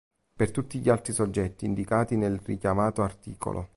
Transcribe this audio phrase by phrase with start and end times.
[0.35, 3.37] Per tutti gli altri soggetti indicati nel richiamato art.